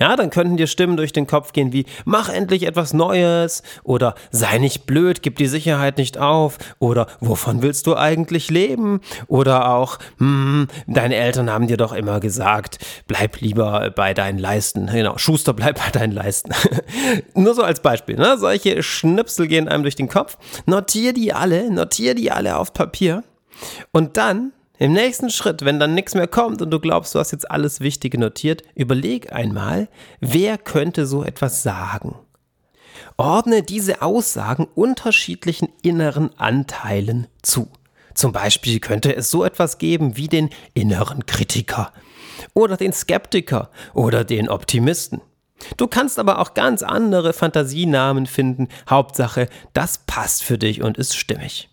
Ja, 0.00 0.16
dann 0.16 0.30
könnten 0.30 0.56
dir 0.56 0.66
Stimmen 0.66 0.96
durch 0.96 1.12
den 1.12 1.26
Kopf 1.26 1.52
gehen 1.52 1.72
wie 1.72 1.86
mach 2.04 2.28
endlich 2.28 2.64
etwas 2.64 2.92
Neues 2.92 3.62
oder 3.82 4.14
sei 4.30 4.58
nicht 4.58 4.86
blöd, 4.86 5.22
gib 5.22 5.36
die 5.36 5.46
Sicherheit 5.46 5.98
nicht 5.98 6.18
auf 6.18 6.58
oder 6.78 7.06
wovon 7.20 7.62
willst 7.62 7.86
du 7.86 7.96
eigentlich 7.96 8.50
leben 8.50 9.00
oder 9.26 9.70
auch 9.70 9.98
hm, 10.18 10.68
deine 10.86 11.16
Eltern 11.16 11.50
haben 11.50 11.66
dir 11.66 11.76
doch 11.76 11.92
immer 11.92 12.20
gesagt, 12.20 12.78
bleib 13.06 13.40
lieber 13.40 13.90
bei 13.94 14.14
deinen 14.14 14.38
Leisten. 14.38 14.86
Genau, 14.86 15.18
Schuster, 15.18 15.52
bleib 15.52 15.78
bei 15.84 15.90
deinen 15.90 16.12
Leisten. 16.12 16.52
Nur 17.34 17.54
so 17.54 17.62
als 17.62 17.80
Beispiel, 17.80 18.16
ne? 18.16 18.36
Solche 18.38 18.82
Schnipsel 18.82 19.48
gehen 19.48 19.68
einem 19.68 19.82
durch 19.82 19.96
den 19.96 20.08
Kopf. 20.08 20.36
Notier 20.66 21.12
die 21.12 21.32
alle, 21.32 21.70
notier 21.70 22.14
die 22.14 22.30
alle 22.30 22.56
auf 22.56 22.72
Papier 22.72 23.24
und 23.92 24.16
dann 24.16 24.52
im 24.78 24.92
nächsten 24.92 25.30
Schritt, 25.30 25.64
wenn 25.64 25.80
dann 25.80 25.94
nichts 25.94 26.14
mehr 26.14 26.28
kommt 26.28 26.62
und 26.62 26.70
du 26.70 26.78
glaubst, 26.78 27.14
du 27.14 27.18
hast 27.18 27.32
jetzt 27.32 27.50
alles 27.50 27.80
Wichtige 27.80 28.18
notiert, 28.18 28.62
überleg 28.74 29.32
einmal, 29.32 29.88
wer 30.20 30.56
könnte 30.56 31.06
so 31.06 31.24
etwas 31.24 31.62
sagen? 31.62 32.14
Ordne 33.16 33.62
diese 33.62 34.02
Aussagen 34.02 34.68
unterschiedlichen 34.74 35.68
inneren 35.82 36.30
Anteilen 36.38 37.26
zu. 37.42 37.68
Zum 38.14 38.32
Beispiel 38.32 38.78
könnte 38.78 39.14
es 39.14 39.30
so 39.30 39.44
etwas 39.44 39.78
geben 39.78 40.16
wie 40.16 40.28
den 40.28 40.50
inneren 40.74 41.26
Kritiker 41.26 41.92
oder 42.54 42.76
den 42.76 42.92
Skeptiker 42.92 43.70
oder 43.94 44.24
den 44.24 44.48
Optimisten. 44.48 45.20
Du 45.76 45.88
kannst 45.88 46.18
aber 46.20 46.38
auch 46.38 46.54
ganz 46.54 46.82
andere 46.82 47.32
Fantasienamen 47.32 48.26
finden. 48.26 48.68
Hauptsache, 48.88 49.48
das 49.72 49.98
passt 50.06 50.44
für 50.44 50.58
dich 50.58 50.82
und 50.82 50.98
ist 50.98 51.16
stimmig. 51.16 51.68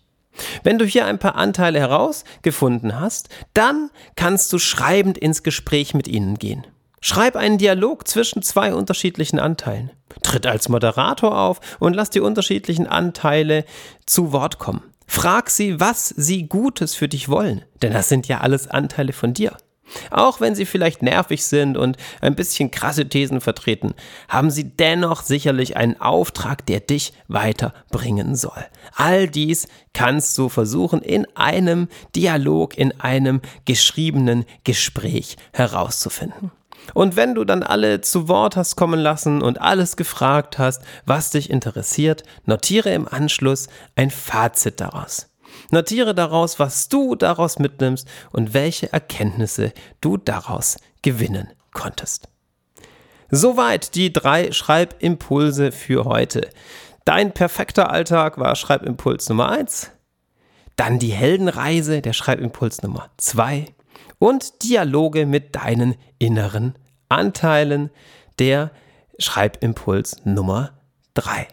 Wenn 0.62 0.78
du 0.78 0.84
hier 0.84 1.06
ein 1.06 1.18
paar 1.18 1.36
Anteile 1.36 1.78
herausgefunden 1.78 2.98
hast, 3.00 3.28
dann 3.54 3.90
kannst 4.16 4.52
du 4.52 4.58
schreibend 4.58 5.18
ins 5.18 5.42
Gespräch 5.42 5.94
mit 5.94 6.08
ihnen 6.08 6.38
gehen. 6.38 6.66
Schreib 7.00 7.36
einen 7.36 7.58
Dialog 7.58 8.08
zwischen 8.08 8.42
zwei 8.42 8.74
unterschiedlichen 8.74 9.38
Anteilen. 9.38 9.90
Tritt 10.22 10.46
als 10.46 10.68
Moderator 10.68 11.38
auf 11.38 11.60
und 11.78 11.94
lass 11.94 12.10
die 12.10 12.20
unterschiedlichen 12.20 12.86
Anteile 12.86 13.64
zu 14.06 14.32
Wort 14.32 14.58
kommen. 14.58 14.82
Frag 15.06 15.50
sie, 15.50 15.78
was 15.78 16.08
sie 16.08 16.48
Gutes 16.48 16.94
für 16.94 17.08
dich 17.08 17.28
wollen, 17.28 17.64
denn 17.82 17.92
das 17.92 18.08
sind 18.08 18.26
ja 18.26 18.40
alles 18.40 18.68
Anteile 18.68 19.12
von 19.12 19.34
dir. 19.34 19.56
Auch 20.10 20.40
wenn 20.40 20.54
sie 20.54 20.66
vielleicht 20.66 21.02
nervig 21.02 21.44
sind 21.44 21.76
und 21.76 21.96
ein 22.20 22.34
bisschen 22.34 22.70
krasse 22.70 23.08
Thesen 23.08 23.40
vertreten, 23.40 23.94
haben 24.28 24.50
sie 24.50 24.64
dennoch 24.64 25.22
sicherlich 25.22 25.76
einen 25.76 26.00
Auftrag, 26.00 26.66
der 26.66 26.80
dich 26.80 27.12
weiterbringen 27.28 28.34
soll. 28.36 28.64
All 28.94 29.28
dies 29.28 29.68
kannst 29.92 30.36
du 30.38 30.48
versuchen 30.48 31.02
in 31.02 31.26
einem 31.34 31.88
Dialog, 32.14 32.76
in 32.76 33.00
einem 33.00 33.40
geschriebenen 33.64 34.44
Gespräch 34.64 35.36
herauszufinden. 35.52 36.50
Und 36.94 37.16
wenn 37.16 37.34
du 37.34 37.44
dann 37.44 37.62
alle 37.62 38.00
zu 38.00 38.28
Wort 38.28 38.56
hast 38.56 38.76
kommen 38.76 39.00
lassen 39.00 39.42
und 39.42 39.60
alles 39.60 39.96
gefragt 39.96 40.58
hast, 40.58 40.82
was 41.04 41.30
dich 41.30 41.50
interessiert, 41.50 42.22
notiere 42.44 42.92
im 42.92 43.08
Anschluss 43.08 43.68
ein 43.96 44.10
Fazit 44.10 44.80
daraus. 44.80 45.28
Notiere 45.70 46.14
daraus, 46.14 46.58
was 46.58 46.88
du 46.88 47.14
daraus 47.14 47.58
mitnimmst 47.58 48.08
und 48.32 48.54
welche 48.54 48.92
Erkenntnisse 48.92 49.72
du 50.00 50.16
daraus 50.16 50.76
gewinnen 51.02 51.48
konntest. 51.72 52.28
Soweit 53.30 53.94
die 53.94 54.12
drei 54.12 54.52
Schreibimpulse 54.52 55.72
für 55.72 56.04
heute. 56.04 56.48
Dein 57.04 57.32
perfekter 57.32 57.90
Alltag 57.90 58.38
war 58.38 58.54
Schreibimpuls 58.56 59.28
Nummer 59.28 59.48
1, 59.50 59.90
dann 60.76 60.98
die 60.98 61.12
Heldenreise, 61.12 62.02
der 62.02 62.12
Schreibimpuls 62.12 62.82
Nummer 62.82 63.10
2 63.16 63.66
und 64.18 64.62
Dialoge 64.62 65.26
mit 65.26 65.56
deinen 65.56 65.96
inneren 66.18 66.74
Anteilen, 67.08 67.90
der 68.38 68.70
Schreibimpuls 69.18 70.24
Nummer 70.24 70.72
3. 71.14 71.48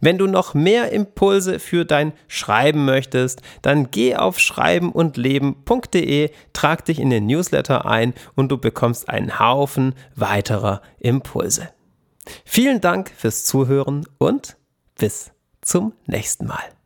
Wenn 0.00 0.18
du 0.18 0.26
noch 0.26 0.54
mehr 0.54 0.92
Impulse 0.92 1.58
für 1.58 1.84
dein 1.84 2.12
Schreiben 2.26 2.84
möchtest, 2.84 3.42
dann 3.62 3.90
geh 3.90 4.16
auf 4.16 4.38
schreibenundleben.de, 4.38 6.30
trag 6.52 6.84
dich 6.84 6.98
in 6.98 7.10
den 7.10 7.26
Newsletter 7.26 7.86
ein 7.86 8.14
und 8.34 8.50
du 8.50 8.58
bekommst 8.58 9.08
einen 9.08 9.38
Haufen 9.38 9.94
weiterer 10.14 10.82
Impulse. 10.98 11.70
Vielen 12.44 12.80
Dank 12.80 13.10
fürs 13.16 13.44
Zuhören 13.44 14.06
und 14.18 14.56
bis 14.96 15.32
zum 15.62 15.92
nächsten 16.06 16.46
Mal. 16.46 16.77